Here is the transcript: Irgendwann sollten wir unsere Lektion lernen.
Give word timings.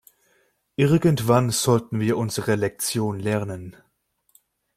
Irgendwann 0.77 1.51
sollten 1.51 1.99
wir 1.99 2.17
unsere 2.17 2.55
Lektion 2.55 3.19
lernen. 3.19 3.77